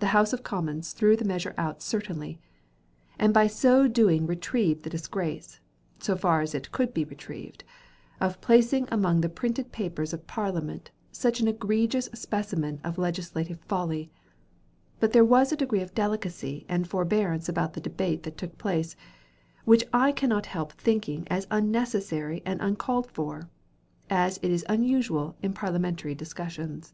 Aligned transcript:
The 0.00 0.08
House 0.08 0.34
of 0.34 0.42
Commons 0.42 0.92
threw 0.92 1.16
the 1.16 1.24
measure 1.24 1.54
out 1.56 1.80
certainly, 1.80 2.38
and 3.18 3.32
by 3.32 3.46
so 3.46 3.88
doing 3.88 4.26
retrieved 4.26 4.82
the 4.82 4.90
disgrace—so 4.90 6.16
far 6.16 6.42
as 6.42 6.54
it 6.54 6.70
could 6.70 6.92
be 6.92 7.02
retrieved—of 7.06 8.40
placing 8.42 8.86
among 8.92 9.22
the 9.22 9.30
printed 9.30 9.72
papers 9.72 10.12
of 10.12 10.26
Parliament, 10.26 10.90
such 11.12 11.40
an 11.40 11.48
egregious 11.48 12.10
specimen 12.12 12.78
of 12.84 12.98
legislative 12.98 13.58
folly; 13.60 14.10
but 15.00 15.14
there 15.14 15.24
was 15.24 15.50
a 15.50 15.56
degree 15.56 15.80
of 15.80 15.94
delicacy 15.94 16.66
and 16.68 16.86
forbearance 16.86 17.48
about 17.48 17.72
the 17.72 17.80
debate 17.80 18.22
that 18.24 18.36
took 18.36 18.58
place, 18.58 18.96
which 19.64 19.84
I 19.94 20.12
cannot 20.12 20.44
help 20.44 20.72
thinking 20.74 21.26
as 21.28 21.46
unnecessary 21.50 22.42
and 22.44 22.60
uncalled 22.60 23.10
for, 23.12 23.48
as 24.10 24.38
it 24.42 24.50
is 24.50 24.62
unusual 24.68 25.36
in 25.42 25.54
Parliamentary 25.54 26.14
discussions. 26.14 26.92